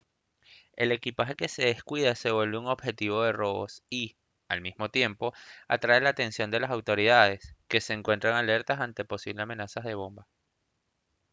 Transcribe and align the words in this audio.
el 0.77 0.91
equipaje 0.91 1.35
que 1.35 1.47
se 1.47 1.61
descuida 1.65 2.15
se 2.15 2.31
vuelve 2.31 2.57
un 2.57 2.65
objetivo 2.65 3.21
de 3.21 3.33
robos 3.33 3.83
y 3.87 4.15
al 4.47 4.59
mismo 4.59 4.89
tiempo 4.89 5.31
atrae 5.67 6.01
la 6.01 6.09
atención 6.09 6.49
de 6.49 6.59
las 6.59 6.71
autoridades 6.71 7.53
que 7.67 7.81
se 7.81 7.93
encuentran 7.93 8.33
alertas 8.33 8.79
ante 8.79 9.05
posibles 9.05 9.43
amenazas 9.43 9.83
de 9.83 9.93
bomba 9.93 10.27